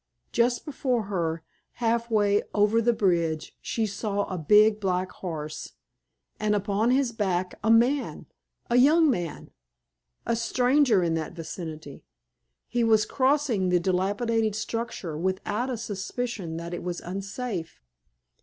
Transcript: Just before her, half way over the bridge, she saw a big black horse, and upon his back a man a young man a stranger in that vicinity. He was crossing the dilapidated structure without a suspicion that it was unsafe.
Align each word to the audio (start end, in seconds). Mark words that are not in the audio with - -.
Just 0.31 0.65
before 0.65 1.03
her, 1.03 1.43
half 1.73 2.09
way 2.09 2.41
over 2.55 2.81
the 2.81 2.91
bridge, 2.91 3.55
she 3.61 3.85
saw 3.85 4.23
a 4.23 4.35
big 4.35 4.79
black 4.79 5.11
horse, 5.11 5.73
and 6.39 6.55
upon 6.55 6.89
his 6.89 7.11
back 7.11 7.53
a 7.63 7.69
man 7.69 8.25
a 8.67 8.77
young 8.77 9.11
man 9.11 9.51
a 10.25 10.35
stranger 10.35 11.03
in 11.03 11.13
that 11.13 11.33
vicinity. 11.33 12.03
He 12.67 12.83
was 12.83 13.05
crossing 13.05 13.69
the 13.69 13.79
dilapidated 13.79 14.55
structure 14.55 15.15
without 15.15 15.69
a 15.69 15.77
suspicion 15.77 16.57
that 16.57 16.73
it 16.73 16.81
was 16.81 16.99
unsafe. 17.01 17.79